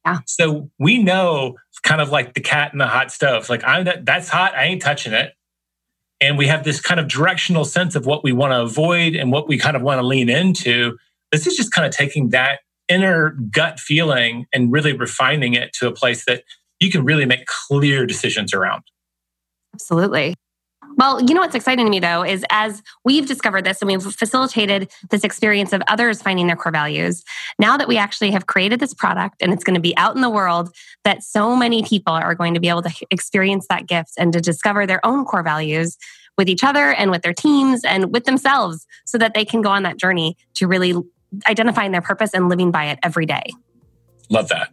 [0.05, 0.19] Yeah.
[0.25, 3.49] So we know kind of like the cat in the hot stove.
[3.49, 4.53] Like I'm that, that's hot.
[4.53, 5.33] I ain't touching it.
[6.19, 9.31] And we have this kind of directional sense of what we want to avoid and
[9.31, 10.97] what we kind of want to lean into.
[11.31, 12.59] This is just kind of taking that
[12.89, 16.43] inner gut feeling and really refining it to a place that
[16.79, 18.83] you can really make clear decisions around.
[19.73, 20.35] Absolutely.
[20.95, 24.01] Well, you know what's exciting to me though is as we've discovered this and we've
[24.01, 27.23] facilitated this experience of others finding their core values,
[27.57, 30.21] now that we actually have created this product and it's going to be out in
[30.21, 30.73] the world,
[31.03, 34.41] that so many people are going to be able to experience that gift and to
[34.41, 35.97] discover their own core values
[36.37, 39.69] with each other and with their teams and with themselves so that they can go
[39.69, 40.93] on that journey to really
[41.47, 43.49] identifying their purpose and living by it every day.
[44.29, 44.69] Love that.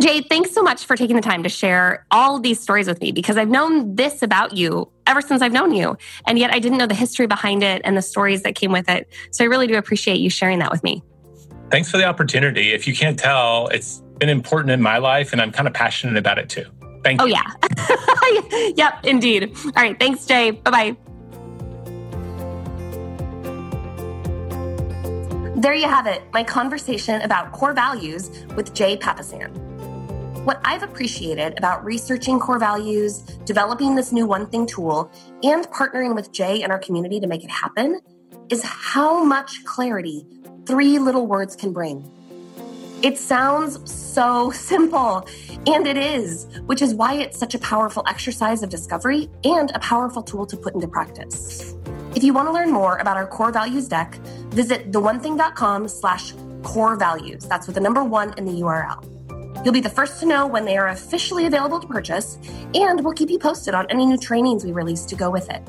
[0.00, 3.12] Jay, thanks so much for taking the time to share all these stories with me
[3.12, 5.96] because I've known this about you ever since I've known you.
[6.26, 8.90] And yet I didn't know the history behind it and the stories that came with
[8.90, 9.08] it.
[9.30, 11.02] So I really do appreciate you sharing that with me.
[11.70, 12.72] Thanks for the opportunity.
[12.72, 16.18] If you can't tell, it's been important in my life and I'm kind of passionate
[16.18, 16.66] about it too.
[17.02, 17.36] Thank oh, you.
[17.38, 18.72] Oh, yeah.
[18.76, 19.56] yep, indeed.
[19.64, 19.98] All right.
[19.98, 20.50] Thanks, Jay.
[20.50, 20.96] Bye bye.
[25.56, 29.65] There you have it, my conversation about core values with Jay Papasan.
[30.46, 35.10] What I've appreciated about researching core values, developing this new One Thing tool,
[35.42, 37.98] and partnering with Jay and our community to make it happen
[38.48, 40.24] is how much clarity
[40.64, 42.08] three little words can bring.
[43.02, 45.26] It sounds so simple,
[45.66, 49.80] and it is, which is why it's such a powerful exercise of discovery and a
[49.80, 51.74] powerful tool to put into practice.
[52.14, 54.14] If you want to learn more about our core values deck,
[54.50, 57.46] visit theonething.com slash core values.
[57.46, 59.15] That's with the number one in the URL.
[59.64, 62.38] You'll be the first to know when they are officially available to purchase,
[62.74, 65.62] and we'll keep you posted on any new trainings we release to go with it.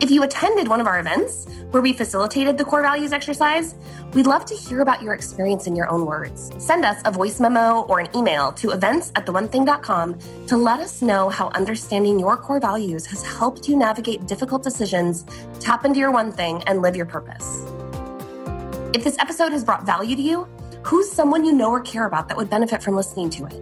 [0.00, 3.74] If you attended one of our events where we facilitated the core values exercise,
[4.12, 6.50] we'd love to hear about your experience in your own words.
[6.58, 11.00] Send us a voice memo or an email to events at theonething.com to let us
[11.00, 15.24] know how understanding your core values has helped you navigate difficult decisions,
[15.58, 17.64] tap into your one thing, and live your purpose.
[18.94, 20.46] If this episode has brought value to you,
[20.84, 23.54] who's someone you know or care about that would benefit from listening to it?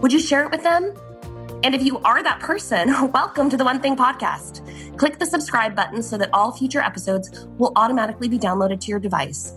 [0.00, 0.94] Would you share it with them?
[1.64, 4.96] And if you are that person, welcome to the One Thing Podcast.
[4.96, 9.00] Click the subscribe button so that all future episodes will automatically be downloaded to your
[9.00, 9.54] device.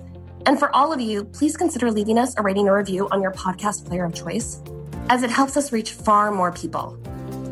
[0.47, 3.31] And for all of you, please consider leaving us a rating or review on your
[3.31, 4.61] podcast player of choice,
[5.09, 6.97] as it helps us reach far more people.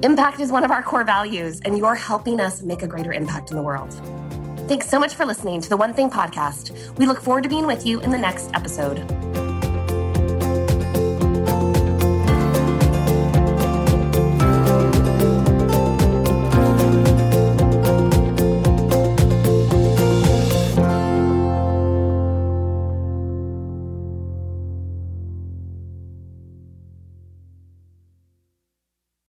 [0.01, 3.51] Impact is one of our core values, and you're helping us make a greater impact
[3.51, 3.93] in the world.
[4.67, 6.97] Thanks so much for listening to the One Thing Podcast.
[6.97, 9.50] We look forward to being with you in the next episode.